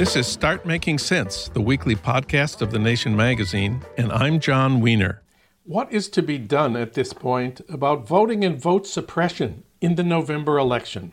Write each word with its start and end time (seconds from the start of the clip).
This 0.00 0.16
is 0.16 0.26
Start 0.26 0.64
Making 0.64 0.96
Sense, 0.96 1.50
the 1.50 1.60
weekly 1.60 1.94
podcast 1.94 2.62
of 2.62 2.70
The 2.70 2.78
Nation 2.78 3.14
magazine, 3.14 3.82
and 3.98 4.10
I'm 4.10 4.40
Jon 4.40 4.80
Wiener. 4.80 5.20
What 5.64 5.92
is 5.92 6.08
to 6.08 6.22
be 6.22 6.38
done 6.38 6.74
at 6.74 6.94
this 6.94 7.12
point 7.12 7.60
about 7.68 8.08
voting 8.08 8.42
and 8.42 8.58
vote 8.58 8.86
suppression 8.86 9.62
in 9.82 9.96
the 9.96 10.02
November 10.02 10.56
election? 10.56 11.12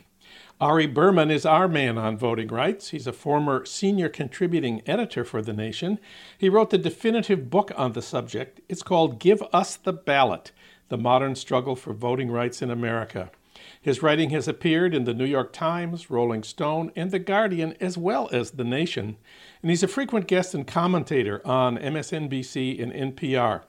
Ari 0.61 0.87
Berman 0.87 1.29
is 1.29 1.45
our 1.45 1.67
man 1.67 1.97
on 1.97 2.17
voting 2.17 2.47
rights. 2.47 2.91
He's 2.91 3.07
a 3.07 3.11
former 3.11 3.65
senior 3.65 4.07
contributing 4.07 4.81
editor 4.85 5.25
for 5.25 5.41
The 5.41 5.51
Nation. 5.51 5.99
He 6.37 6.47
wrote 6.47 6.69
the 6.69 6.77
definitive 6.77 7.49
book 7.49 7.73
on 7.75 7.91
the 7.91 8.01
subject. 8.01 8.61
It's 8.69 8.83
called 8.83 9.19
Give 9.19 9.43
Us 9.51 9.75
the 9.75 9.91
Ballot 9.91 10.53
The 10.87 10.97
Modern 10.97 11.35
Struggle 11.35 11.75
for 11.75 11.91
Voting 11.91 12.31
Rights 12.31 12.61
in 12.61 12.71
America. 12.71 13.31
His 13.87 14.03
writing 14.03 14.31
has 14.31 14.49
appeared 14.49 14.93
in 14.93 15.05
the 15.05 15.13
New 15.13 15.23
York 15.23 15.53
Times, 15.53 16.09
Rolling 16.09 16.43
Stone, 16.43 16.91
and 16.97 17.09
The 17.09 17.19
Guardian, 17.19 17.73
as 17.79 17.97
well 17.97 18.27
as 18.33 18.51
The 18.51 18.65
Nation, 18.65 19.15
and 19.61 19.71
he's 19.71 19.81
a 19.81 19.87
frequent 19.87 20.27
guest 20.27 20.53
and 20.53 20.67
commentator 20.67 21.41
on 21.47 21.77
MSNBC 21.77 22.83
and 22.83 22.91
NPR. 22.91 23.61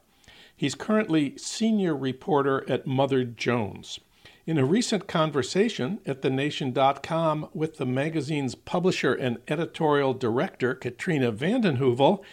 He's 0.56 0.74
currently 0.74 1.38
senior 1.38 1.94
reporter 1.94 2.68
at 2.68 2.84
Mother 2.84 3.22
Jones. 3.22 4.00
In 4.44 4.58
a 4.58 4.64
recent 4.64 5.06
conversation 5.06 6.00
at 6.04 6.22
thenation.com 6.22 7.50
with 7.54 7.76
the 7.76 7.86
magazine's 7.86 8.56
publisher 8.56 9.14
and 9.14 9.38
editorial 9.46 10.14
director, 10.14 10.74
Katrina 10.74 11.30
vanden 11.30 11.76
Heuvel, 11.76 12.24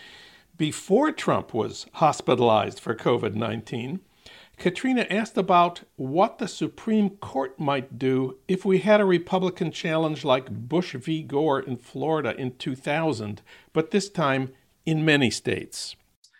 before 0.57 1.11
Trump 1.11 1.53
was 1.53 1.85
hospitalized 1.93 2.79
for 2.79 2.95
COVID 2.95 3.35
19, 3.35 3.99
Katrina 4.57 5.05
asked 5.09 5.37
about 5.37 5.81
what 5.95 6.37
the 6.37 6.47
Supreme 6.47 7.09
Court 7.11 7.59
might 7.59 7.99
do 7.99 8.37
if 8.47 8.63
we 8.63 8.79
had 8.79 9.01
a 9.01 9.05
Republican 9.05 9.71
challenge 9.71 10.23
like 10.23 10.49
Bush 10.49 10.93
v. 10.93 11.23
Gore 11.23 11.59
in 11.59 11.77
Florida 11.77 12.35
in 12.35 12.55
2000, 12.55 13.41
but 13.73 13.91
this 13.91 14.09
time 14.09 14.53
in 14.85 15.03
many 15.03 15.29
states. 15.29 15.95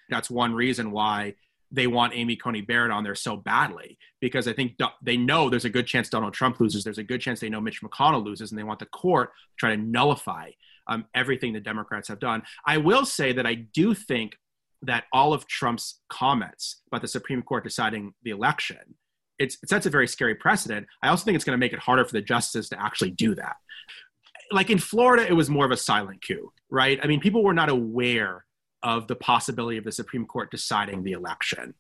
That's 0.10 0.30
one 0.30 0.54
reason 0.54 0.92
why 0.92 1.36
they 1.72 1.88
want 1.88 2.16
Amy 2.16 2.36
Coney 2.36 2.62
Barrett 2.62 2.92
on 2.92 3.04
there 3.04 3.16
so 3.16 3.36
badly 3.36 3.98
because 4.22 4.48
I 4.48 4.54
think 4.54 4.80
they 5.02 5.18
know 5.18 5.50
there's 5.50 5.66
a 5.66 5.70
good 5.70 5.88
chance 5.88 6.10
Donald 6.10 6.34
Trump 6.34 6.60
loses. 6.60 6.84
There's 6.84 7.00
a 7.00 7.04
good 7.04 7.22
chance 7.22 7.40
they 7.40 7.50
know 7.50 7.60
Mitch 7.60 7.82
McConnell 7.82 8.24
loses, 8.24 8.52
and 8.52 8.60
they 8.60 8.64
want 8.64 8.80
the 8.80 8.86
court 8.86 9.32
to 9.32 9.58
try 9.58 9.76
to 9.76 9.82
nullify 9.82 10.52
um, 10.88 11.06
everything 11.14 11.54
the 11.54 11.60
Democrats 11.60 12.08
have 12.08 12.20
done. 12.20 12.44
I 12.66 12.78
will 12.78 13.06
say 13.06 13.34
that 13.34 13.46
I 13.46 13.56
do 13.56 13.94
think 13.94 14.38
that 14.82 15.06
all 15.12 15.34
of 15.34 15.48
Trump's 15.48 16.02
comments 16.10 16.82
about 16.88 17.02
the 17.02 17.08
Supreme 17.08 17.42
Court 17.42 17.64
deciding 17.64 18.14
the 18.24 18.32
election, 18.32 18.96
it 19.40 19.56
sets 19.66 19.86
a 19.86 19.90
very 19.90 20.08
scary 20.08 20.36
precedent. 20.36 20.88
I 21.02 21.10
also 21.10 21.26
think 21.26 21.36
it's 21.36 21.44
going 21.44 21.58
to 21.58 21.64
make 21.64 21.74
it 21.74 21.80
harder 21.80 22.06
for 22.06 22.14
the 22.14 22.22
justices 22.22 22.70
to 22.70 22.82
actually 22.82 23.12
do 23.12 23.36
that. 23.36 23.56
Like 24.52 24.70
in 24.70 24.78
Florida, 24.78 25.26
it 25.28 25.34
was 25.34 25.50
more 25.50 25.66
of 25.66 25.72
a 25.72 25.78
silent 25.78 26.24
coup, 26.26 26.54
right? 26.70 27.00
I 27.04 27.08
mean, 27.08 27.20
people 27.20 27.44
were 27.44 27.54
not 27.54 27.70
aware 27.70 28.46
of 28.84 29.08
the 29.08 29.16
possibility 29.16 29.78
of 29.78 29.84
the 29.84 29.92
Supreme 29.92 30.26
Court 30.26 30.52
deciding 30.52 31.04
the 31.04 31.14
election. 31.14 31.74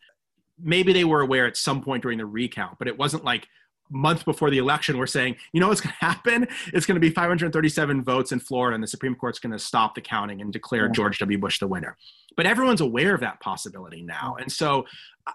Maybe 0.59 0.91
they 0.91 1.03
were 1.03 1.21
aware 1.21 1.45
at 1.45 1.57
some 1.57 1.81
point 1.81 2.01
during 2.01 2.17
the 2.17 2.25
recount, 2.25 2.79
but 2.79 2.87
it 2.87 2.97
wasn't 2.97 3.23
like 3.23 3.47
month 3.89 4.25
before 4.25 4.49
the 4.49 4.57
election 4.57 4.97
we're 4.97 5.07
saying, 5.07 5.35
you 5.53 5.59
know 5.59 5.67
what's 5.67 5.81
going 5.81 5.95
to 5.99 6.05
happen? 6.05 6.47
It's 6.73 6.85
going 6.85 6.95
to 6.95 6.99
be 6.99 7.09
537 7.09 8.03
votes 8.03 8.31
in 8.31 8.39
Florida, 8.39 8.75
and 8.75 8.83
the 8.83 8.87
Supreme 8.87 9.15
Court's 9.15 9.39
going 9.39 9.53
to 9.53 9.59
stop 9.59 9.95
the 9.95 10.01
counting 10.01 10.41
and 10.41 10.51
declare 10.51 10.89
George 10.89 11.19
W. 11.19 11.37
Bush 11.37 11.59
the 11.59 11.67
winner 11.67 11.97
but 12.35 12.45
everyone's 12.45 12.81
aware 12.81 13.13
of 13.13 13.21
that 13.21 13.39
possibility 13.39 14.01
now. 14.01 14.35
And 14.39 14.51
so 14.51 14.85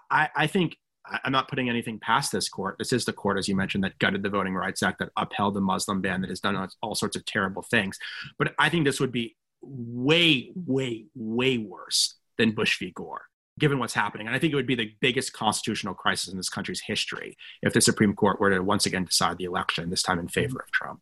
I, 0.09 0.29
I 0.35 0.47
think 0.47 0.77
I'm 1.23 1.31
not 1.31 1.47
putting 1.47 1.69
anything 1.69 1.99
past 1.99 2.31
this 2.31 2.47
court. 2.47 2.75
This 2.77 2.93
is 2.93 3.05
the 3.05 3.13
court, 3.13 3.37
as 3.37 3.47
you 3.47 3.55
mentioned, 3.55 3.83
that 3.83 3.97
gutted 3.99 4.23
the 4.23 4.29
Voting 4.29 4.53
Rights 4.53 4.83
Act, 4.83 4.99
that 4.99 5.09
upheld 5.17 5.55
the 5.55 5.61
Muslim 5.61 6.01
ban, 6.01 6.21
that 6.21 6.29
has 6.29 6.39
done 6.39 6.69
all 6.81 6.95
sorts 6.95 7.15
of 7.15 7.25
terrible 7.25 7.63
things. 7.63 7.97
But 8.37 8.53
I 8.59 8.69
think 8.69 8.85
this 8.85 8.99
would 8.99 9.11
be 9.11 9.35
way, 9.61 10.51
way, 10.55 11.05
way 11.15 11.57
worse 11.57 12.15
than 12.37 12.51
Bush 12.51 12.79
v. 12.79 12.91
Gore, 12.91 13.23
given 13.61 13.79
what's 13.79 13.93
happening. 13.93 14.27
And 14.27 14.35
I 14.35 14.39
think 14.39 14.51
it 14.51 14.55
would 14.57 14.67
be 14.67 14.75
the 14.75 14.93
biggest 14.99 15.31
constitutional 15.31 15.93
crisis 15.93 16.29
in 16.29 16.37
this 16.37 16.49
country's 16.49 16.81
history 16.81 17.37
if 17.61 17.73
the 17.73 17.79
Supreme 17.79 18.13
Court 18.13 18.41
were 18.41 18.49
to 18.49 18.61
once 18.61 18.85
again 18.85 19.05
decide 19.05 19.37
the 19.37 19.45
election, 19.45 19.89
this 19.89 20.01
time 20.01 20.19
in 20.19 20.25
mm-hmm. 20.25 20.41
favor 20.41 20.59
of 20.59 20.71
Trump. 20.71 21.01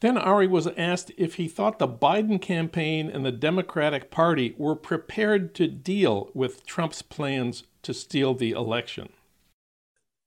Then 0.00 0.18
Ari 0.18 0.46
was 0.46 0.66
asked 0.76 1.10
if 1.16 1.36
he 1.36 1.48
thought 1.48 1.78
the 1.78 1.88
Biden 1.88 2.40
campaign 2.40 3.08
and 3.08 3.24
the 3.24 3.32
Democratic 3.32 4.10
Party 4.10 4.54
were 4.58 4.76
prepared 4.76 5.54
to 5.54 5.66
deal 5.66 6.30
with 6.34 6.66
Trump's 6.66 7.00
plans 7.00 7.64
to 7.82 7.94
steal 7.94 8.34
the 8.34 8.50
election. 8.50 9.08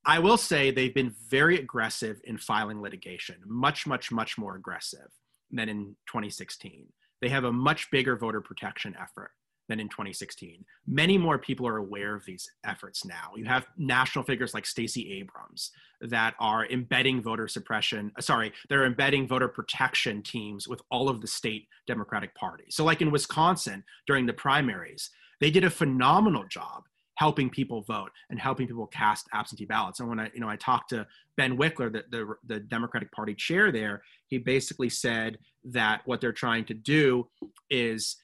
I 0.04 0.18
will 0.18 0.38
say 0.38 0.70
they've 0.70 0.94
been 0.94 1.14
very 1.28 1.58
aggressive 1.58 2.20
in 2.24 2.38
filing 2.38 2.82
litigation, 2.82 3.36
much, 3.46 3.86
much, 3.86 4.10
much 4.10 4.36
more 4.36 4.56
aggressive 4.56 5.10
than 5.52 5.68
in 5.68 5.96
2016. 6.08 6.88
They 7.20 7.28
have 7.28 7.44
a 7.44 7.52
much 7.52 7.90
bigger 7.92 8.16
voter 8.16 8.40
protection 8.40 8.96
effort 9.00 9.30
than 9.68 9.80
in 9.80 9.88
2016. 9.88 10.64
Many 10.86 11.18
more 11.18 11.38
people 11.38 11.66
are 11.66 11.76
aware 11.76 12.14
of 12.14 12.24
these 12.24 12.50
efforts 12.64 13.04
now. 13.04 13.32
You 13.36 13.44
have 13.44 13.66
national 13.76 14.24
figures 14.24 14.54
like 14.54 14.66
Stacey 14.66 15.12
Abrams 15.20 15.70
that 16.00 16.34
are 16.38 16.66
embedding 16.66 17.22
voter 17.22 17.48
suppression, 17.48 18.12
uh, 18.16 18.20
sorry, 18.20 18.52
they're 18.68 18.86
embedding 18.86 19.26
voter 19.26 19.48
protection 19.48 20.22
teams 20.22 20.68
with 20.68 20.80
all 20.90 21.08
of 21.08 21.20
the 21.20 21.26
state 21.26 21.66
Democratic 21.86 22.34
parties. 22.34 22.74
So, 22.76 22.84
like 22.84 23.02
in 23.02 23.10
Wisconsin 23.10 23.84
during 24.06 24.26
the 24.26 24.32
primaries, 24.32 25.10
they 25.40 25.50
did 25.50 25.64
a 25.64 25.70
phenomenal 25.70 26.44
job 26.48 26.84
helping 27.18 27.50
people 27.50 27.82
vote 27.82 28.12
and 28.30 28.38
helping 28.38 28.68
people 28.68 28.86
cast 28.86 29.26
absentee 29.32 29.64
ballots. 29.64 29.98
And 29.98 30.08
when 30.08 30.20
I, 30.20 30.30
you 30.32 30.40
know, 30.40 30.48
I 30.48 30.54
talked 30.54 30.90
to 30.90 31.04
Ben 31.36 31.58
Wickler, 31.58 31.92
the, 31.92 32.04
the, 32.10 32.34
the 32.46 32.60
Democratic 32.60 33.10
Party 33.10 33.34
chair 33.34 33.72
there, 33.72 34.02
he 34.28 34.38
basically 34.38 34.88
said 34.88 35.36
that 35.64 36.02
what 36.04 36.20
they're 36.20 36.32
trying 36.32 36.64
to 36.66 36.74
do 36.74 37.26
is 37.70 38.18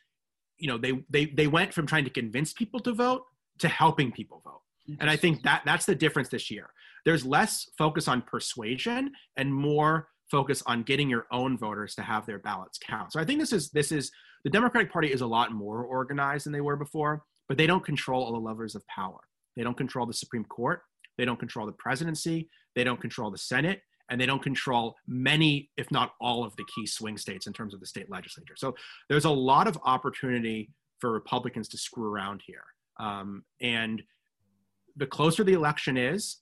you 0.59 0.69
know 0.69 0.79
they 0.79 1.05
they 1.11 1.27
they 1.27 1.47
went 1.47 1.73
from 1.73 1.87
trying 1.87 2.05
to 2.05 2.11
convince 2.11 2.53
people 2.53 2.81
to 2.81 2.93
vote 2.93 3.25
to 3.59 3.69
helping 3.69 4.11
people 4.13 4.41
vote 4.45 4.61
and 5.01 5.11
i 5.11 5.17
think 5.17 5.43
that 5.43 5.63
that's 5.65 5.87
the 5.87 5.95
difference 5.95 6.29
this 6.29 6.51
year 6.51 6.71
there's 7.05 7.25
less 7.25 7.69
focus 7.77 8.09
on 8.09 8.23
persuasion 8.23 9.11
and 9.37 9.55
more 9.55 10.09
focus 10.31 10.63
on 10.67 10.83
getting 10.83 11.09
your 11.09 11.27
own 11.31 11.57
voters 11.59 11.95
to 11.95 12.03
have 12.03 12.25
their 12.27 12.39
ballots 12.39 12.79
count 12.79 13.13
so 13.13 13.21
i 13.21 13.25
think 13.25 13.39
this 13.41 13.53
is 13.53 13.71
this 13.71 13.93
is 13.93 14.11
the 14.45 14.51
democratic 14.51 14.93
party 14.93 15.11
is 15.13 15.23
a 15.23 15.27
lot 15.27 15.53
more 15.53 15.85
organized 15.85 16.47
than 16.47 16.53
they 16.53 16.61
were 16.61 16.77
before 16.77 17.23
but 17.49 17.59
they 17.59 17.67
don't 17.67 17.85
control 17.85 18.25
all 18.25 18.33
the 18.33 18.39
levers 18.39 18.75
of 18.75 18.87
power 18.87 19.21
They 19.57 19.63
don't 19.63 19.77
control 19.77 20.07
the 20.07 20.15
Supreme 20.15 20.45
Court. 20.45 20.83
They 21.17 21.25
don't 21.25 21.39
control 21.39 21.67
the 21.67 21.73
presidency. 21.73 22.49
They 22.75 22.85
don't 22.85 23.01
control 23.01 23.31
the 23.31 23.39
Senate. 23.39 23.83
And 24.11 24.21
they 24.21 24.27
don't 24.27 24.43
control 24.43 24.97
many, 25.07 25.71
if 25.77 25.91
not 25.91 26.15
all, 26.21 26.45
of 26.45 26.55
the 26.57 26.65
key 26.75 26.87
swing 26.87 27.17
states 27.17 27.47
in 27.47 27.53
terms 27.53 27.73
of 27.73 27.81
the 27.81 27.87
state 27.87 28.11
legislature. 28.11 28.55
So 28.57 28.75
there's 29.09 29.25
a 29.25 29.31
lot 29.31 29.67
of 29.67 29.79
opportunity 29.85 30.71
for 30.99 31.11
Republicans 31.13 31.69
to 31.69 31.79
screw 31.79 32.13
around 32.13 32.43
here. 32.47 32.65
Um, 32.99 33.45
and 33.61 34.03
the 34.97 35.07
closer 35.07 35.43
the 35.43 35.55
election 35.55 35.97
is, 35.97 36.37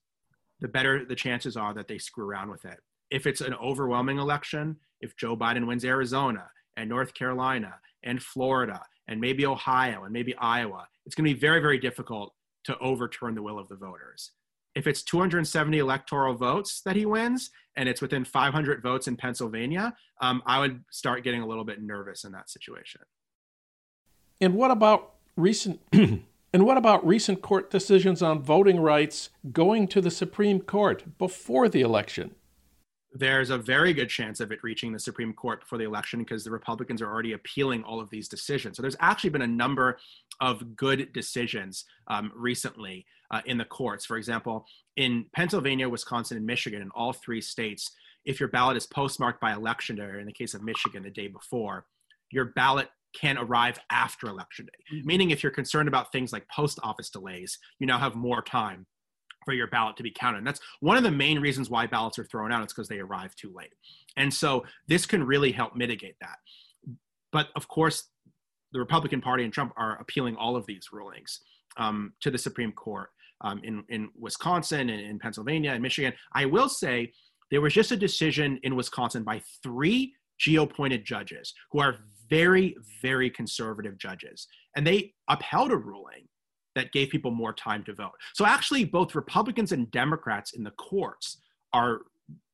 the 0.61 0.69
better 0.69 1.05
the 1.05 1.15
chances 1.15 1.57
are 1.57 1.75
that 1.75 1.89
they 1.89 1.99
screw 1.99 2.25
around 2.25 2.51
with 2.51 2.65
it. 2.65 2.79
If 3.11 3.27
it's 3.27 3.41
an 3.41 3.55
overwhelming 3.55 4.19
election, 4.19 4.77
if 5.01 5.17
Joe 5.17 5.37
Biden 5.37 5.67
wins 5.67 5.85
Arizona 5.85 6.49
and 6.77 6.89
North 6.89 7.15
Carolina 7.15 7.75
and 8.03 8.23
Florida 8.23 8.81
and 9.09 9.21
maybe 9.21 9.45
Ohio 9.45 10.05
and 10.05 10.13
maybe 10.13 10.35
Iowa, 10.37 10.87
it's 11.05 11.15
going 11.15 11.29
to 11.29 11.35
be 11.35 11.39
very, 11.39 11.61
very 11.61 11.79
difficult 11.79 12.33
to 12.65 12.79
overturn 12.79 13.35
the 13.35 13.43
will 13.43 13.59
of 13.59 13.69
the 13.69 13.77
voters. 13.77 14.31
If 14.75 14.87
it's 14.87 15.03
270 15.03 15.79
electoral 15.79 16.35
votes 16.35 16.81
that 16.85 16.97
he 16.97 17.05
wins 17.05 17.51
and 17.77 17.89
it's 17.89 18.01
within 18.01 18.25
500 18.25 18.83
votes 18.83 19.07
in 19.07 19.17
Pennsylvania, 19.17 19.95
um, 20.21 20.43
I 20.47 20.61
would 20.61 20.83
start 20.91 21.25
getting 21.25 21.43
a 21.43 21.47
little 21.47 21.65
bit 21.65 21.83
nervous 21.83 22.25
in 22.25 22.33
that 22.33 22.51
situation. 22.51 23.03
And 24.41 24.55
what 24.55 24.71
about 24.71 25.15
recent 25.37 25.81
and 25.93 26.67
what 26.67 26.77
about 26.77 27.07
recent 27.07 27.43
court 27.43 27.71
decisions 27.71 28.23
on 28.23 28.43
voting 28.43 28.81
rights 28.81 29.31
going 29.53 29.89
to 29.89 30.01
the 30.01 30.11
Supreme 30.11 30.61
Court 30.61 31.19
before 31.19 31.69
the 31.69 31.83
election? 31.83 32.35
there's 33.15 33.51
a 33.51 33.59
very 33.59 33.93
good 33.93 34.09
chance 34.09 34.41
of 34.41 34.53
it 34.53 34.63
reaching 34.63 34.93
the 34.93 34.99
Supreme 34.99 35.33
Court 35.33 35.61
before 35.61 35.79
the 35.79 35.85
election 35.85 36.21
because 36.21 36.45
the 36.45 36.51
Republicans 36.51 37.03
are 37.03 37.11
already 37.11 37.33
appealing 37.33 37.85
all 37.85 38.01
of 38.01 38.09
these 38.11 38.29
decisions. 38.29 38.77
So 38.77 38.83
there's 38.83 38.97
actually 39.01 39.31
been 39.31 39.43
a 39.43 39.47
number 39.47 39.99
of 40.41 40.77
good 40.77 41.13
decisions 41.13 41.85
um, 42.09 42.33
recently 42.35 43.05
uh, 43.33 43.41
in 43.47 43.59
the 43.59 43.65
courts. 43.65 44.05
For 44.05 44.17
example, 44.17 44.67
in 44.97 45.27
Pennsylvania, 45.35 45.89
Wisconsin, 45.89 46.37
and 46.37 46.47
Michigan, 46.47 46.83
in 46.83 46.91
all 46.95 47.13
three 47.13 47.41
states, 47.41 47.91
if 48.25 48.39
your 48.39 48.49
ballot 48.49 48.77
is 48.77 48.87
postmarked 48.87 49.41
by 49.41 49.53
election 49.53 49.97
day, 49.97 50.03
or 50.03 50.21
in 50.21 50.27
the 50.27 50.33
case 50.33 50.55
of 50.55 50.63
Michigan, 50.63 51.03
the 51.03 51.11
day 51.11 51.29
before, 51.29 51.87
your 52.31 52.47
ballot 52.47 52.89
can 53.15 53.37
arrive 53.37 53.79
after 53.91 54.27
election 54.29 54.67
day. 54.67 54.97
Mm-hmm. 54.97 55.07
Meaning, 55.07 55.31
if 55.31 55.43
you're 55.43 55.53
concerned 55.53 55.89
about 55.89 56.13
things 56.13 56.33
like 56.33 56.47
post 56.49 56.79
office 56.83 57.11
delays, 57.11 57.59
you 57.79 57.87
now 57.87 57.99
have 57.99 58.15
more 58.15 58.43
time 58.43 58.87
for 59.45 59.55
your 59.55 59.67
ballot 59.67 59.97
to 59.97 60.03
be 60.03 60.11
counted. 60.11 60.39
And 60.39 60.47
that's 60.47 60.61
one 60.81 60.97
of 60.97 61.03
the 61.03 61.11
main 61.11 61.41
reasons 61.41 61.69
why 61.69 61.87
ballots 61.87 62.19
are 62.19 62.25
thrown 62.25 62.53
out. 62.53 62.63
It's 62.63 62.73
because 62.73 62.89
they 62.89 63.01
arrive 63.01 63.35
too 63.35 63.53
late. 63.53 63.73
And 64.17 64.33
so 64.33 64.65
this 64.87 65.05
can 65.05 65.25
really 65.25 65.51
help 65.51 65.75
mitigate 65.75 66.17
that. 66.21 66.37
But 67.33 67.49
of 67.57 67.67
course, 67.67 68.05
the 68.73 68.79
Republican 68.79 69.21
Party 69.21 69.43
and 69.43 69.53
Trump 69.53 69.73
are 69.77 69.99
appealing 70.01 70.37
all 70.37 70.55
of 70.55 70.65
these 70.67 70.89
rulings 70.93 71.41
um, 71.77 72.13
to 72.21 72.31
the 72.31 72.39
Supreme 72.39 72.73
Court 72.73 73.11
um, 73.43 73.61
in, 73.65 73.85
in 73.89 74.09
Wisconsin 74.19 74.89
and 74.91 75.01
in 75.01 75.19
Pennsylvania 75.19 75.73
and 75.73 75.83
Michigan. 75.83 76.13
I 76.35 76.47
will 76.47 76.69
say 76.69 77.13
there 77.51 77.61
was 77.61 77.75
just 77.75 77.93
a 77.93 77.97
decision 77.97 78.59
in 78.63 78.77
Wisconsin 78.77 79.25
by 79.25 79.43
three 79.63 80.15
GOP 80.41 80.63
appointed 80.63 81.05
judges 81.05 81.53
who 81.71 81.81
are 81.81 81.97
very, 82.31 82.75
very 83.03 83.31
conservative 83.31 83.99
judges. 83.99 84.47
And 84.75 84.87
they 84.87 85.13
upheld 85.29 85.71
a 85.71 85.77
ruling 85.77 86.29
that 86.75 86.93
gave 86.93 87.11
people 87.11 87.31
more 87.31 87.53
time 87.53 87.85
to 87.85 87.95
vote. 87.95 88.13
So 88.35 88.47
actually, 88.47 88.85
both 88.85 89.15
Republicans 89.15 89.73
and 89.73 89.91
Democrats 89.91 90.55
in 90.55 90.65
the 90.65 90.71
courts 90.73 91.43
are 91.73 92.01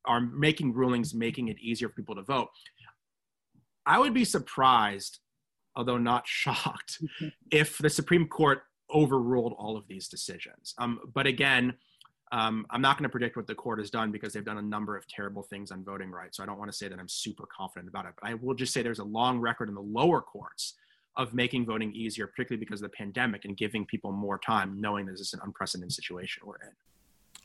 are 0.05 0.20
making 0.20 0.73
rulings, 0.73 1.14
making 1.14 1.49
it 1.49 1.58
easier 1.61 1.88
for 1.88 1.94
people 1.94 2.14
to 2.14 2.23
vote. 2.23 2.49
I 3.85 3.99
would 3.99 4.14
be 4.14 4.25
surprised, 4.25 5.20
although 5.76 5.99
not 5.99 6.26
shocked, 6.26 6.99
if 7.52 7.79
the 7.79 7.90
Supreme 7.90 8.26
Court 8.26 8.62
overruled 8.93 9.55
all 9.58 9.76
of 9.76 9.87
these 9.88 10.08
decisions. 10.08 10.75
Um, 10.79 11.00
but 11.12 11.26
again, 11.26 11.75
um, 12.32 12.67
I'm 12.70 12.82
not 12.82 12.99
going 12.99 13.05
to 13.05 13.08
predict 13.08 13.37
what 13.37 13.46
the 13.46 13.55
court 13.55 13.79
has 13.79 13.90
done 13.90 14.11
because 14.12 14.32
they've 14.32 14.44
done 14.44 14.58
a 14.58 14.62
number 14.62 14.96
of 14.96 15.06
terrible 15.06 15.43
things 15.43 15.70
on 15.70 15.82
voting 15.82 16.11
rights. 16.11 16.37
So 16.37 16.43
I 16.43 16.46
don't 16.46 16.58
want 16.58 16.70
to 16.70 16.76
say 16.76 16.88
that 16.88 16.99
I'm 16.99 17.08
super 17.08 17.46
confident 17.46 17.88
about 17.88 18.05
it. 18.06 18.12
But 18.20 18.29
I 18.29 18.35
will 18.35 18.55
just 18.55 18.73
say 18.73 18.82
there's 18.82 18.99
a 18.99 19.05
long 19.05 19.38
record 19.38 19.69
in 19.69 19.75
the 19.75 19.81
lower 19.81 20.20
courts 20.20 20.75
of 21.17 21.35
making 21.35 21.67
voting 21.67 21.93
easier, 21.94 22.26
particularly 22.26 22.64
because 22.64 22.82
of 22.82 22.90
the 22.90 22.96
pandemic 22.96 23.44
and 23.44 23.56
giving 23.56 23.85
people 23.87 24.12
more 24.12 24.38
time, 24.38 24.81
knowing 24.81 25.06
this 25.06 25.20
is 25.20 25.32
an 25.32 25.40
unprecedented 25.43 25.93
situation 25.93 26.43
we're 26.44 26.56
in. 26.56 26.73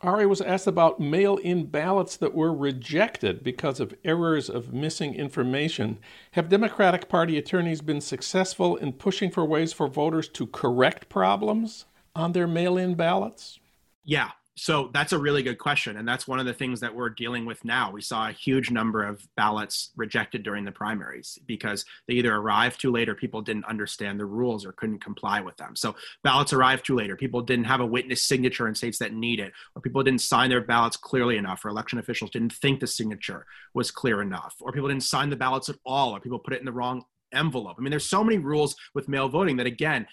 Ari 0.04 0.26
was 0.26 0.42
asked 0.42 0.68
about 0.68 1.00
mail 1.00 1.38
in 1.38 1.68
ballots 1.68 2.18
that 2.18 2.36
were 2.36 2.54
rejected 2.54 3.42
because 3.42 3.80
of 3.80 3.96
errors 4.04 4.50
of 4.50 4.74
missing 4.74 5.16
information. 5.16 5.98
Have 6.32 6.50
Democratic 6.50 7.08
Party 7.08 7.38
attorneys 7.38 7.80
been 7.82 8.02
successful 8.02 8.76
in 8.76 8.92
pushing 8.92 9.32
for 9.32 9.46
ways 9.46 9.72
for 9.72 9.88
voters 9.88 10.28
to 10.30 10.46
correct 10.46 11.08
problems 11.08 11.86
on 12.14 12.34
their 12.34 12.48
mail 12.48 12.78
in 12.78 12.96
ballots? 12.96 13.60
Yeah, 14.04 14.32
so 14.56 14.92
that's 14.94 15.14
a 15.14 15.18
really 15.18 15.42
good 15.42 15.58
question. 15.58 15.98
And 15.98 16.08
that's 16.08 16.28
one 16.28 16.40
of 16.40 16.46
the 16.46 16.54
things 16.54 16.80
that 16.82 16.94
we're 16.94 17.10
dealing 17.10 17.46
with 17.46 17.66
now. 17.66 17.92
We 17.92 18.02
saw 18.02 18.30
a 18.30 18.32
huge 18.32 18.70
number 18.70 19.04
of 19.04 19.28
ballots 19.36 19.90
rejected 19.96 20.44
during 20.44 20.64
the 20.64 20.72
primaries 20.72 21.40
because 21.48 21.86
they 22.08 22.14
either 22.14 22.36
arrived 22.36 22.80
too 22.80 22.92
late 22.92 23.10
or 23.10 23.16
people 23.16 23.42
didn't 23.42 23.66
understand 23.66 24.20
the 24.20 24.26
rules 24.26 24.64
or 24.64 24.72
couldn't 24.72 25.04
comply 25.04 25.42
with 25.42 25.58
them. 25.58 25.76
So 25.76 25.96
ballots 26.24 26.54
arrived 26.54 26.86
too 26.86 26.96
late 26.96 27.10
or 27.10 27.16
people 27.16 27.42
didn't 27.42 27.66
have 27.66 27.80
a 27.80 27.86
witness 27.86 28.22
signature 28.22 28.68
in 28.68 28.76
states 28.76 29.00
that 29.00 29.14
need 29.14 29.40
it, 29.40 29.54
or 29.76 29.82
people 29.82 30.04
didn't 30.04 30.22
sign 30.22 30.50
their 30.50 30.62
ballots 30.62 30.98
clearly 30.98 31.38
enough, 31.38 31.66
or 31.66 31.70
election 31.70 31.98
officials 31.98 32.30
didn't 32.30 32.54
think 32.54 32.80
the 32.80 32.88
signature 32.88 33.48
was 33.74 33.90
clear 33.90 34.22
enough, 34.22 34.56
or 34.60 34.72
people 34.72 34.90
didn't 34.90 35.04
sign 35.04 35.32
the 35.32 35.36
ballots 35.36 35.70
at 35.70 35.78
all, 35.86 36.16
or 36.16 36.20
people 36.20 36.38
put 36.40 36.54
it 36.54 36.60
in 36.60 36.66
the 36.66 36.72
wrong 36.72 37.04
envelope. 37.34 37.76
I 37.80 37.82
mean, 37.82 37.90
there's 37.90 38.06
so 38.06 38.24
many 38.24 38.38
rules 38.38 38.76
with 38.94 39.10
mail 39.10 39.30
voting 39.30 39.58
that, 39.58 39.66
again, 39.66 40.06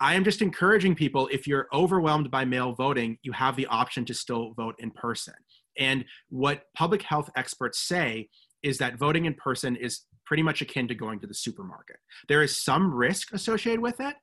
I 0.00 0.14
am 0.14 0.24
just 0.24 0.42
encouraging 0.42 0.94
people 0.94 1.28
if 1.32 1.46
you're 1.46 1.68
overwhelmed 1.72 2.30
by 2.30 2.44
mail 2.44 2.74
voting, 2.74 3.18
you 3.22 3.32
have 3.32 3.56
the 3.56 3.66
option 3.66 4.04
to 4.06 4.14
still 4.14 4.52
vote 4.54 4.74
in 4.78 4.90
person. 4.90 5.34
And 5.78 6.04
what 6.28 6.64
public 6.76 7.02
health 7.02 7.30
experts 7.36 7.80
say 7.80 8.28
is 8.62 8.78
that 8.78 8.98
voting 8.98 9.26
in 9.26 9.34
person 9.34 9.76
is 9.76 10.02
pretty 10.26 10.42
much 10.42 10.62
akin 10.62 10.88
to 10.88 10.94
going 10.94 11.20
to 11.20 11.26
the 11.26 11.34
supermarket. 11.34 11.96
There 12.28 12.42
is 12.42 12.62
some 12.62 12.92
risk 12.92 13.32
associated 13.32 13.80
with 13.80 14.00
it, 14.00 14.14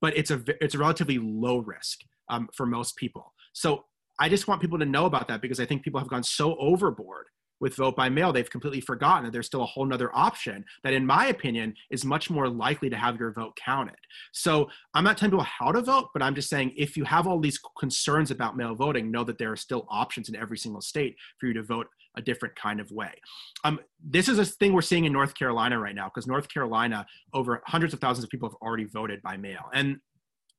but 0.00 0.16
it's 0.16 0.30
a 0.30 0.42
it's 0.60 0.74
a 0.74 0.78
relatively 0.78 1.18
low 1.18 1.58
risk 1.58 2.00
um, 2.30 2.48
for 2.54 2.66
most 2.66 2.96
people. 2.96 3.34
So 3.52 3.84
I 4.20 4.28
just 4.28 4.48
want 4.48 4.60
people 4.60 4.78
to 4.78 4.84
know 4.84 5.06
about 5.06 5.28
that 5.28 5.40
because 5.40 5.60
I 5.60 5.66
think 5.66 5.82
people 5.82 6.00
have 6.00 6.08
gone 6.08 6.22
so 6.22 6.56
overboard 6.58 7.26
with 7.60 7.76
vote 7.76 7.96
by 7.96 8.08
mail, 8.08 8.32
they've 8.32 8.50
completely 8.50 8.80
forgotten 8.80 9.24
that 9.24 9.32
there's 9.32 9.46
still 9.46 9.62
a 9.62 9.66
whole 9.66 9.84
nother 9.84 10.14
option 10.16 10.64
that, 10.84 10.92
in 10.92 11.04
my 11.04 11.26
opinion, 11.26 11.74
is 11.90 12.04
much 12.04 12.30
more 12.30 12.48
likely 12.48 12.90
to 12.90 12.96
have 12.96 13.18
your 13.18 13.32
vote 13.32 13.56
counted. 13.56 13.96
So 14.32 14.68
I'm 14.94 15.04
not 15.04 15.18
telling 15.18 15.32
people 15.32 15.44
how 15.44 15.72
to 15.72 15.80
vote, 15.80 16.08
but 16.12 16.22
I'm 16.22 16.34
just 16.34 16.48
saying 16.48 16.72
if 16.76 16.96
you 16.96 17.04
have 17.04 17.26
all 17.26 17.40
these 17.40 17.60
concerns 17.78 18.30
about 18.30 18.56
mail 18.56 18.74
voting, 18.74 19.10
know 19.10 19.24
that 19.24 19.38
there 19.38 19.52
are 19.52 19.56
still 19.56 19.86
options 19.88 20.28
in 20.28 20.36
every 20.36 20.58
single 20.58 20.80
state 20.80 21.16
for 21.38 21.46
you 21.46 21.54
to 21.54 21.62
vote 21.62 21.86
a 22.16 22.22
different 22.22 22.56
kind 22.56 22.80
of 22.80 22.90
way. 22.90 23.12
Um, 23.64 23.78
this 24.02 24.28
is 24.28 24.38
a 24.38 24.44
thing 24.44 24.72
we're 24.72 24.82
seeing 24.82 25.04
in 25.04 25.12
North 25.12 25.34
Carolina 25.34 25.78
right 25.78 25.94
now 25.94 26.10
because 26.12 26.26
North 26.26 26.48
Carolina, 26.48 27.06
over 27.32 27.62
hundreds 27.66 27.94
of 27.94 28.00
thousands 28.00 28.24
of 28.24 28.30
people 28.30 28.48
have 28.48 28.56
already 28.60 28.84
voted 28.84 29.22
by 29.22 29.36
mail. 29.36 29.70
And 29.72 29.98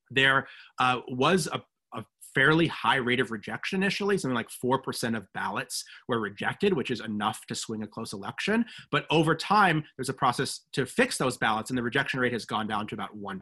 there 0.10 0.48
uh, 0.79 1.01
was 1.08 1.48
a, 1.51 1.62
a 1.93 2.03
fairly 2.34 2.67
high 2.67 2.98
rate 2.98 3.19
of 3.19 3.31
rejection 3.31 3.81
initially. 3.81 4.17
Something 4.17 4.36
like 4.36 4.50
4% 4.63 5.17
of 5.17 5.25
ballots 5.34 5.84
were 6.08 6.19
rejected, 6.19 6.74
which 6.74 6.91
is 6.91 7.01
enough 7.01 7.41
to 7.48 7.55
swing 7.55 7.84
a 7.84 7.88
close 7.88 8.13
election. 8.13 8.65
But 8.91 9.05
over 9.10 9.36
time, 9.36 9.84
there's 9.98 10.10
a 10.10 10.13
process 10.13 10.62
to 10.74 10.86
fix 10.86 11.17
those 11.17 11.38
ballots, 11.38 11.69
and 11.69 11.77
the 11.77 11.84
rejection 11.84 12.19
rate 12.19 12.34
has 12.34 12.46
gone 12.46 12.67
down 12.67 12.88
to 12.88 12.96
about 12.96 13.17
1%. 13.17 13.39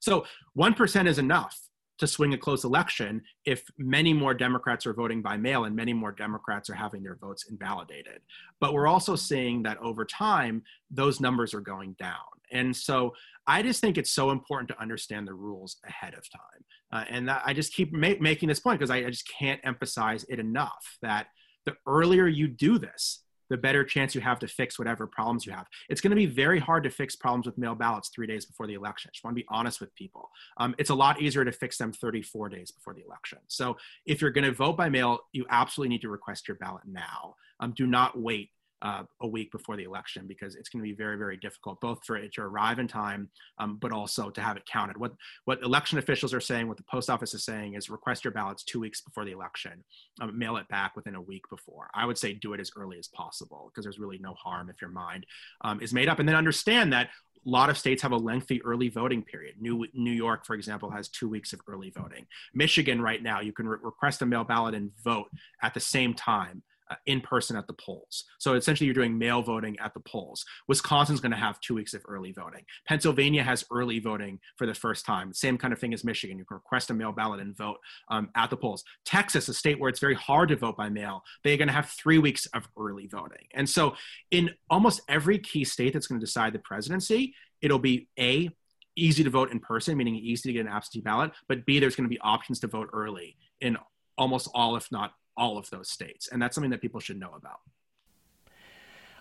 So 0.00 0.24
1% 0.58 1.06
is 1.06 1.18
enough 1.18 1.58
to 1.98 2.06
swing 2.06 2.34
a 2.34 2.38
close 2.38 2.64
election 2.64 3.22
if 3.44 3.64
many 3.78 4.12
more 4.12 4.34
Democrats 4.34 4.86
are 4.86 4.92
voting 4.92 5.22
by 5.22 5.36
mail 5.36 5.64
and 5.64 5.74
many 5.74 5.92
more 5.92 6.12
Democrats 6.12 6.68
are 6.68 6.74
having 6.74 7.02
their 7.02 7.16
votes 7.16 7.46
invalidated. 7.50 8.20
But 8.60 8.74
we're 8.74 8.86
also 8.86 9.16
seeing 9.16 9.62
that 9.62 9.78
over 9.78 10.04
time, 10.04 10.62
those 10.90 11.20
numbers 11.20 11.54
are 11.54 11.60
going 11.60 11.96
down. 11.98 12.16
And 12.52 12.76
so 12.76 13.12
I 13.46 13.62
just 13.62 13.80
think 13.80 13.98
it's 13.98 14.12
so 14.12 14.30
important 14.30 14.68
to 14.68 14.80
understand 14.80 15.26
the 15.26 15.34
rules 15.34 15.78
ahead 15.86 16.14
of 16.14 16.28
time. 16.30 16.64
Uh, 16.92 17.04
and 17.08 17.30
I 17.30 17.52
just 17.52 17.72
keep 17.72 17.92
ma- 17.92 18.20
making 18.20 18.48
this 18.48 18.60
point 18.60 18.78
because 18.78 18.90
I, 18.90 18.98
I 18.98 19.10
just 19.10 19.28
can't 19.38 19.60
emphasize 19.64 20.24
it 20.28 20.38
enough 20.38 20.98
that 21.02 21.26
the 21.64 21.74
earlier 21.86 22.28
you 22.28 22.46
do 22.46 22.78
this, 22.78 23.22
the 23.50 23.56
better 23.56 23.84
chance 23.84 24.14
you 24.14 24.20
have 24.20 24.38
to 24.40 24.48
fix 24.48 24.78
whatever 24.78 25.06
problems 25.06 25.46
you 25.46 25.52
have. 25.52 25.66
It's 25.88 26.00
going 26.00 26.10
to 26.10 26.16
be 26.16 26.26
very 26.26 26.58
hard 26.58 26.84
to 26.84 26.90
fix 26.90 27.16
problems 27.16 27.46
with 27.46 27.58
mail 27.58 27.74
ballots 27.74 28.08
three 28.08 28.26
days 28.26 28.44
before 28.44 28.66
the 28.66 28.74
election. 28.74 29.10
I 29.10 29.12
just 29.12 29.24
want 29.24 29.36
to 29.36 29.42
be 29.42 29.46
honest 29.48 29.80
with 29.80 29.94
people. 29.94 30.30
Um, 30.56 30.74
it's 30.78 30.90
a 30.90 30.94
lot 30.94 31.20
easier 31.20 31.44
to 31.44 31.52
fix 31.52 31.78
them 31.78 31.92
34 31.92 32.48
days 32.48 32.70
before 32.70 32.94
the 32.94 33.04
election. 33.04 33.38
So 33.48 33.76
if 34.04 34.20
you're 34.20 34.30
going 34.30 34.44
to 34.44 34.52
vote 34.52 34.76
by 34.76 34.88
mail, 34.88 35.20
you 35.32 35.46
absolutely 35.50 35.90
need 35.90 36.02
to 36.02 36.08
request 36.08 36.48
your 36.48 36.56
ballot 36.56 36.82
now. 36.86 37.36
Um, 37.60 37.72
do 37.72 37.86
not 37.86 38.18
wait 38.18 38.50
uh, 38.82 39.02
a 39.20 39.26
week 39.26 39.50
before 39.52 39.76
the 39.76 39.84
election 39.84 40.26
because 40.26 40.54
it's 40.54 40.68
going 40.68 40.82
to 40.82 40.88
be 40.88 40.94
very, 40.94 41.16
very 41.16 41.36
difficult, 41.36 41.80
both 41.80 42.04
for 42.04 42.16
it 42.16 42.32
to 42.34 42.42
arrive 42.42 42.78
in 42.78 42.86
time, 42.86 43.30
um, 43.58 43.78
but 43.80 43.92
also 43.92 44.30
to 44.30 44.40
have 44.40 44.56
it 44.56 44.66
counted. 44.66 44.96
What 44.96 45.12
what 45.44 45.62
election 45.62 45.98
officials 45.98 46.34
are 46.34 46.40
saying, 46.40 46.68
what 46.68 46.76
the 46.76 46.84
post 46.84 47.08
office 47.08 47.34
is 47.34 47.44
saying, 47.44 47.74
is 47.74 47.88
request 47.88 48.24
your 48.24 48.32
ballots 48.32 48.64
two 48.64 48.80
weeks 48.80 49.00
before 49.00 49.24
the 49.24 49.32
election, 49.32 49.84
um, 50.20 50.36
mail 50.38 50.56
it 50.56 50.68
back 50.68 50.96
within 50.96 51.14
a 51.14 51.20
week 51.20 51.44
before. 51.48 51.88
I 51.94 52.04
would 52.04 52.18
say 52.18 52.34
do 52.34 52.52
it 52.52 52.60
as 52.60 52.70
early 52.76 52.98
as 52.98 53.08
possible 53.08 53.70
because 53.70 53.84
there's 53.84 53.98
really 53.98 54.18
no 54.18 54.34
harm 54.34 54.68
if 54.70 54.80
your 54.80 54.90
mind 54.90 55.26
um, 55.62 55.80
is 55.80 55.92
made 55.92 56.08
up, 56.08 56.18
and 56.18 56.28
then 56.28 56.36
understand 56.36 56.92
that 56.92 57.08
a 57.46 57.50
lot 57.50 57.70
of 57.70 57.78
states 57.78 58.02
have 58.02 58.12
a 58.12 58.16
lengthy 58.16 58.62
early 58.64 58.88
voting 58.88 59.22
period. 59.22 59.54
New 59.60 59.86
New 59.94 60.12
York, 60.12 60.44
for 60.44 60.54
example, 60.54 60.90
has 60.90 61.08
two 61.08 61.28
weeks 61.28 61.52
of 61.52 61.60
early 61.66 61.90
voting. 61.90 62.26
Michigan, 62.54 63.00
right 63.00 63.22
now, 63.22 63.40
you 63.40 63.52
can 63.52 63.68
re- 63.68 63.78
request 63.80 64.20
a 64.22 64.26
mail 64.26 64.44
ballot 64.44 64.74
and 64.74 64.90
vote 65.02 65.28
at 65.62 65.72
the 65.72 65.80
same 65.80 66.12
time 66.12 66.62
in 67.06 67.20
person 67.20 67.56
at 67.56 67.66
the 67.66 67.72
polls. 67.72 68.24
So 68.38 68.54
essentially, 68.54 68.86
you're 68.86 68.94
doing 68.94 69.18
mail 69.18 69.42
voting 69.42 69.76
at 69.78 69.94
the 69.94 70.00
polls. 70.00 70.44
Wisconsin's 70.68 71.20
going 71.20 71.32
to 71.32 71.36
have 71.36 71.60
two 71.60 71.74
weeks 71.74 71.94
of 71.94 72.02
early 72.08 72.32
voting. 72.32 72.64
Pennsylvania 72.86 73.42
has 73.42 73.64
early 73.70 73.98
voting 73.98 74.40
for 74.56 74.66
the 74.66 74.74
first 74.74 75.04
time. 75.04 75.32
Same 75.32 75.58
kind 75.58 75.72
of 75.72 75.78
thing 75.78 75.92
as 75.92 76.04
Michigan. 76.04 76.38
You 76.38 76.44
can 76.44 76.56
request 76.56 76.90
a 76.90 76.94
mail 76.94 77.12
ballot 77.12 77.40
and 77.40 77.56
vote 77.56 77.78
um, 78.08 78.30
at 78.34 78.50
the 78.50 78.56
polls. 78.56 78.84
Texas, 79.04 79.48
a 79.48 79.54
state 79.54 79.80
where 79.80 79.88
it's 79.88 80.00
very 80.00 80.14
hard 80.14 80.48
to 80.50 80.56
vote 80.56 80.76
by 80.76 80.88
mail, 80.88 81.22
they're 81.42 81.56
going 81.56 81.68
to 81.68 81.74
have 81.74 81.88
three 81.90 82.18
weeks 82.18 82.46
of 82.46 82.68
early 82.78 83.06
voting. 83.06 83.46
And 83.54 83.68
so, 83.68 83.94
in 84.30 84.50
almost 84.70 85.00
every 85.08 85.38
key 85.38 85.64
state 85.64 85.92
that's 85.92 86.06
going 86.06 86.20
to 86.20 86.26
decide 86.26 86.52
the 86.52 86.58
presidency, 86.60 87.34
it'll 87.62 87.78
be 87.78 88.08
a 88.18 88.50
easy 88.96 89.22
to 89.22 89.30
vote 89.30 89.52
in 89.52 89.60
person, 89.60 89.96
meaning 89.96 90.16
easy 90.16 90.48
to 90.48 90.52
get 90.54 90.60
an 90.66 90.72
absentee 90.72 91.02
ballot, 91.02 91.30
but 91.48 91.66
B, 91.66 91.78
there's 91.78 91.94
going 91.94 92.08
to 92.08 92.14
be 92.14 92.20
options 92.20 92.60
to 92.60 92.66
vote 92.66 92.88
early 92.94 93.36
in 93.60 93.76
almost 94.16 94.48
all, 94.54 94.76
if 94.76 94.90
not 94.90 95.12
all 95.36 95.58
of 95.58 95.70
those 95.70 95.88
states. 95.88 96.28
And 96.28 96.40
that's 96.40 96.54
something 96.54 96.70
that 96.70 96.80
people 96.80 97.00
should 97.00 97.18
know 97.18 97.32
about. 97.36 97.60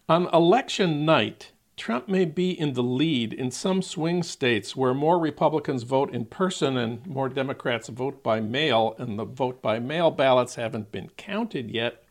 On 0.07 0.27
election 0.33 1.05
night, 1.05 1.51
Trump 1.77 2.07
may 2.07 2.25
be 2.25 2.51
in 2.57 2.73
the 2.73 2.83
lead 2.83 3.33
in 3.33 3.51
some 3.51 3.81
swing 3.81 4.23
states 4.23 4.75
where 4.75 4.93
more 4.93 5.19
Republicans 5.19 5.83
vote 5.83 6.13
in 6.13 6.25
person 6.25 6.77
and 6.77 7.05
more 7.05 7.27
Democrats 7.27 7.89
vote 7.89 8.23
by 8.23 8.39
mail, 8.39 8.95
and 8.97 9.19
the 9.19 9.25
vote 9.25 9.61
by 9.61 9.79
mail 9.79 10.09
ballots 10.09 10.55
haven't 10.55 10.91
been 10.91 11.09
counted 11.17 11.69
yet. 11.69 12.03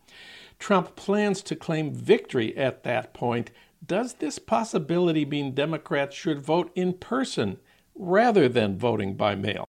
Trump 0.58 0.96
plans 0.96 1.40
to 1.42 1.56
claim 1.56 1.94
victory 1.94 2.56
at 2.56 2.82
that 2.84 3.14
point. 3.14 3.50
Does 3.84 4.14
this 4.14 4.38
possibility 4.38 5.24
mean 5.24 5.54
Democrats 5.54 6.14
should 6.14 6.44
vote 6.44 6.70
in 6.74 6.92
person 6.94 7.58
rather 7.94 8.48
than 8.48 8.78
voting 8.78 9.14
by 9.14 9.34
mail? 9.34 9.64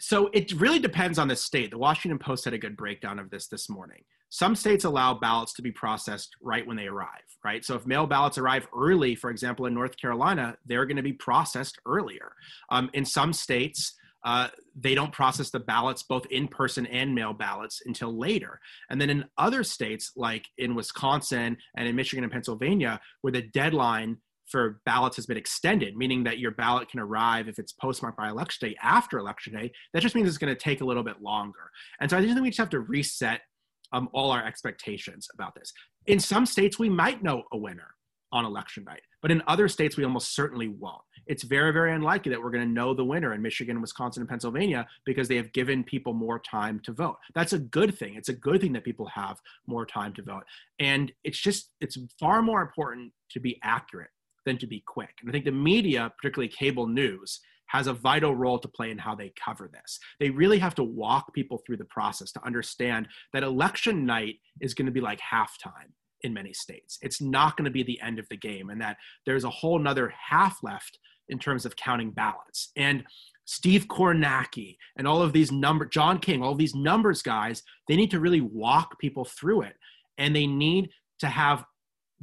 So 0.00 0.30
it 0.32 0.52
really 0.52 0.78
depends 0.78 1.18
on 1.18 1.28
the 1.28 1.36
state. 1.36 1.70
The 1.70 1.78
Washington 1.78 2.18
Post 2.18 2.44
had 2.44 2.54
a 2.54 2.58
good 2.58 2.76
breakdown 2.76 3.18
of 3.18 3.30
this 3.30 3.48
this 3.48 3.68
morning. 3.68 4.02
Some 4.30 4.54
states 4.54 4.84
allow 4.84 5.14
ballots 5.14 5.54
to 5.54 5.62
be 5.62 5.72
processed 5.72 6.36
right 6.42 6.66
when 6.66 6.76
they 6.76 6.86
arrive, 6.86 7.24
right? 7.44 7.64
So 7.64 7.74
if 7.74 7.86
mail 7.86 8.06
ballots 8.06 8.36
arrive 8.36 8.68
early, 8.76 9.14
for 9.14 9.30
example, 9.30 9.66
in 9.66 9.74
North 9.74 9.96
Carolina, 9.96 10.56
they're 10.66 10.84
going 10.84 10.98
to 10.98 11.02
be 11.02 11.14
processed 11.14 11.78
earlier. 11.86 12.32
Um, 12.70 12.90
in 12.92 13.04
some 13.04 13.32
states, 13.32 13.94
uh, 14.24 14.48
they 14.78 14.94
don't 14.94 15.12
process 15.12 15.50
the 15.50 15.60
ballots, 15.60 16.02
both 16.02 16.26
in 16.26 16.48
person 16.48 16.86
and 16.86 17.14
mail 17.14 17.32
ballots, 17.32 17.82
until 17.86 18.16
later. 18.16 18.60
And 18.90 19.00
then 19.00 19.10
in 19.10 19.24
other 19.38 19.64
states, 19.64 20.12
like 20.16 20.46
in 20.58 20.74
Wisconsin 20.74 21.56
and 21.76 21.88
in 21.88 21.96
Michigan 21.96 22.24
and 22.24 22.32
Pennsylvania, 22.32 23.00
where 23.22 23.32
the 23.32 23.42
deadline 23.42 24.18
for 24.50 24.80
ballots 24.84 25.16
has 25.16 25.26
been 25.26 25.36
extended, 25.36 25.96
meaning 25.96 26.24
that 26.24 26.38
your 26.38 26.50
ballot 26.50 26.90
can 26.90 27.00
arrive 27.00 27.48
if 27.48 27.58
it's 27.58 27.72
postmarked 27.72 28.16
by 28.16 28.28
election 28.28 28.68
day 28.68 28.76
after 28.82 29.18
election 29.18 29.52
day. 29.52 29.70
That 29.92 30.00
just 30.00 30.14
means 30.14 30.28
it's 30.28 30.38
going 30.38 30.54
to 30.54 30.60
take 30.60 30.80
a 30.80 30.84
little 30.84 31.02
bit 31.02 31.22
longer. 31.22 31.70
And 32.00 32.10
so 32.10 32.16
I 32.16 32.22
think 32.22 32.40
we 32.40 32.48
just 32.48 32.58
have 32.58 32.70
to 32.70 32.80
reset 32.80 33.42
um, 33.92 34.08
all 34.12 34.30
our 34.30 34.44
expectations 34.44 35.28
about 35.34 35.54
this. 35.54 35.72
In 36.06 36.18
some 36.18 36.46
states, 36.46 36.78
we 36.78 36.88
might 36.88 37.22
know 37.22 37.42
a 37.52 37.56
winner 37.56 37.94
on 38.30 38.44
election 38.44 38.84
night, 38.84 39.00
but 39.22 39.30
in 39.30 39.42
other 39.46 39.68
states, 39.68 39.96
we 39.96 40.04
almost 40.04 40.34
certainly 40.34 40.68
won't. 40.68 41.00
It's 41.26 41.42
very, 41.42 41.72
very 41.72 41.92
unlikely 41.92 42.30
that 42.30 42.42
we're 42.42 42.50
going 42.50 42.66
to 42.66 42.72
know 42.72 42.94
the 42.94 43.04
winner 43.04 43.34
in 43.34 43.42
Michigan, 43.42 43.80
Wisconsin, 43.80 44.22
and 44.22 44.28
Pennsylvania 44.28 44.86
because 45.04 45.28
they 45.28 45.36
have 45.36 45.52
given 45.52 45.82
people 45.84 46.12
more 46.12 46.38
time 46.38 46.80
to 46.80 46.92
vote. 46.92 47.16
That's 47.34 47.54
a 47.54 47.58
good 47.58 47.96
thing. 47.98 48.14
It's 48.16 48.28
a 48.28 48.34
good 48.34 48.60
thing 48.60 48.72
that 48.74 48.84
people 48.84 49.06
have 49.06 49.38
more 49.66 49.86
time 49.86 50.12
to 50.14 50.22
vote. 50.22 50.44
And 50.78 51.12
it's 51.24 51.38
just, 51.38 51.72
it's 51.80 51.98
far 52.18 52.42
more 52.42 52.62
important 52.62 53.12
to 53.30 53.40
be 53.40 53.58
accurate 53.62 54.10
than 54.48 54.58
to 54.58 54.66
be 54.66 54.82
quick. 54.86 55.14
And 55.20 55.30
I 55.30 55.32
think 55.32 55.44
the 55.44 55.52
media, 55.52 56.10
particularly 56.16 56.48
cable 56.48 56.86
news, 56.86 57.40
has 57.66 57.86
a 57.86 57.92
vital 57.92 58.34
role 58.34 58.58
to 58.58 58.66
play 58.66 58.90
in 58.90 58.96
how 58.96 59.14
they 59.14 59.30
cover 59.42 59.70
this. 59.70 60.00
They 60.18 60.30
really 60.30 60.58
have 60.58 60.74
to 60.76 60.82
walk 60.82 61.34
people 61.34 61.62
through 61.64 61.76
the 61.76 61.84
process 61.84 62.32
to 62.32 62.44
understand 62.44 63.08
that 63.34 63.42
election 63.42 64.06
night 64.06 64.36
is 64.60 64.72
going 64.72 64.86
to 64.86 64.92
be 64.92 65.02
like 65.02 65.20
halftime 65.20 65.92
in 66.22 66.32
many 66.32 66.54
states. 66.54 66.98
It's 67.02 67.20
not 67.20 67.56
going 67.56 67.66
to 67.66 67.70
be 67.70 67.82
the 67.82 68.00
end 68.00 68.18
of 68.18 68.26
the 68.30 68.38
game, 68.38 68.70
and 68.70 68.80
that 68.80 68.96
there's 69.26 69.44
a 69.44 69.50
whole 69.50 69.78
nother 69.78 70.12
half 70.30 70.58
left 70.62 70.98
in 71.28 71.38
terms 71.38 71.66
of 71.66 71.76
counting 71.76 72.10
ballots. 72.10 72.70
And 72.74 73.04
Steve 73.44 73.86
Kornacki 73.86 74.76
and 74.96 75.06
all 75.06 75.22
of 75.22 75.32
these 75.34 75.52
number 75.52 75.84
John 75.84 76.18
King, 76.18 76.42
all 76.42 76.54
these 76.54 76.74
numbers 76.74 77.22
guys, 77.22 77.62
they 77.86 77.96
need 77.96 78.10
to 78.10 78.20
really 78.20 78.40
walk 78.40 78.98
people 78.98 79.26
through 79.26 79.62
it. 79.62 79.76
And 80.16 80.34
they 80.34 80.46
need 80.46 80.90
to 81.20 81.28
have 81.28 81.64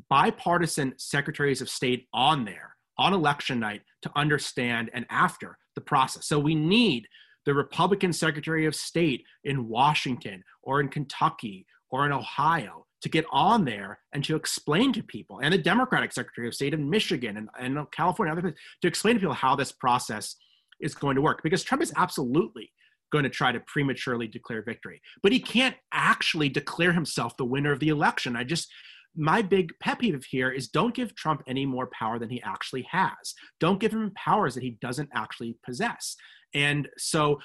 bipartisan 0.10 0.94
secretaries 0.98 1.62
of 1.62 1.70
state 1.70 2.08
on 2.14 2.46
there 2.46 2.76
on 2.98 3.14
election 3.14 3.60
night 3.60 3.82
to 4.02 4.12
understand 4.16 4.90
and 4.94 5.06
after 5.10 5.58
the 5.76 5.82
process. 5.82 6.28
So 6.28 6.40
we 6.40 6.56
need 6.56 7.08
the 7.46 7.54
Republican 7.54 8.14
Secretary 8.14 8.66
of 8.66 8.76
State 8.76 9.24
in 9.44 9.68
Washington 9.68 10.44
or 10.64 10.80
in 10.80 10.90
Kentucky 10.90 11.66
or 11.90 12.06
in 12.06 12.12
Ohio 12.12 12.86
to 13.02 13.10
get 13.10 13.26
on 13.32 13.66
there 13.66 14.00
and 14.14 14.24
to 14.24 14.36
explain 14.36 14.92
to 14.94 15.04
people, 15.04 15.40
and 15.40 15.54
the 15.54 15.58
Democratic 15.60 16.12
Secretary 16.12 16.48
of 16.48 16.56
State 16.56 16.74
in 16.74 16.90
Michigan 16.90 17.38
and, 17.38 17.50
and 17.60 17.92
California, 17.92 18.32
other 18.32 18.42
places, 18.42 18.60
to 18.82 18.88
explain 18.88 19.16
to 19.16 19.20
people 19.20 19.36
how 19.36 19.56
this 19.56 19.72
process 19.72 20.36
is 20.80 20.96
going 20.96 21.16
to 21.16 21.22
work. 21.22 21.44
Because 21.44 21.64
Trump 21.64 21.84
is 21.84 21.94
absolutely 21.96 22.72
going 23.12 23.24
to 23.24 23.30
try 23.30 23.52
to 23.52 23.60
prematurely 23.68 24.28
declare 24.28 24.64
victory, 24.64 25.02
but 25.22 25.32
he 25.32 25.40
can't 25.40 25.76
actually 25.92 26.50
declare 26.50 26.94
himself 26.94 27.38
the 27.38 27.46
winner 27.46 27.72
of 27.72 27.80
the 27.80 27.90
election. 27.90 28.36
I 28.36 28.44
just 28.44 28.72
my 29.16 29.42
big 29.42 29.74
pet 29.80 30.00
peeve 30.00 30.26
here 30.26 30.52
is 30.52 30.68
don't 30.68 30.94
give 30.94 31.16
Trump 31.16 31.44
any 31.48 31.66
more 31.66 31.88
power 31.88 32.20
than 32.20 32.30
he 32.30 32.42
actually 32.44 32.88
has. 32.90 33.34
Don't 33.60 33.80
give 33.80 33.94
him 33.94 34.12
powers 34.16 34.56
that 34.56 34.64
he 34.64 34.78
doesn't 34.82 35.10
actually 35.14 35.58
possess. 35.66 36.16
And 36.54 36.88
so 36.98 37.40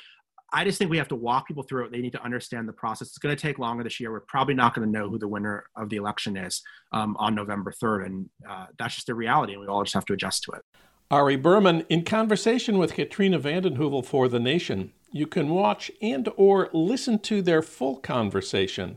I 0.52 0.64
just 0.64 0.78
think 0.78 0.90
we 0.90 0.98
have 0.98 1.08
to 1.08 1.16
walk 1.16 1.46
people 1.46 1.62
through 1.62 1.84
it. 1.84 1.92
They 1.92 2.00
need 2.00 2.12
to 2.12 2.22
understand 2.24 2.68
the 2.68 2.72
process. 2.72 3.08
It's 3.08 3.18
going 3.18 3.34
to 3.34 3.40
take 3.40 3.58
longer 3.58 3.84
this 3.84 4.00
year. 4.00 4.10
We're 4.10 4.20
probably 4.20 4.54
not 4.54 4.74
going 4.74 4.86
to 4.86 4.98
know 4.98 5.08
who 5.08 5.18
the 5.18 5.28
winner 5.28 5.64
of 5.76 5.88
the 5.90 5.96
election 5.96 6.36
is 6.36 6.62
um, 6.92 7.16
on 7.18 7.34
November 7.34 7.72
3rd. 7.72 8.06
And 8.06 8.30
uh, 8.48 8.66
that's 8.78 8.96
just 8.96 9.06
the 9.06 9.14
reality, 9.14 9.52
and 9.52 9.60
we 9.60 9.68
all 9.68 9.84
just 9.84 9.94
have 9.94 10.04
to 10.06 10.12
adjust 10.12 10.42
to 10.44 10.52
it. 10.52 10.62
Ari 11.10 11.36
Berman, 11.36 11.84
in 11.88 12.04
conversation 12.04 12.78
with 12.78 12.94
Katrina 12.94 13.38
vanden 13.38 13.76
Heuvel 13.76 14.04
for 14.04 14.28
The 14.28 14.38
Nation, 14.40 14.92
you 15.12 15.26
can 15.26 15.48
watch 15.48 15.90
and 16.00 16.28
or 16.36 16.68
listen 16.72 17.18
to 17.20 17.42
their 17.42 17.62
full 17.62 17.96
conversation 17.96 18.96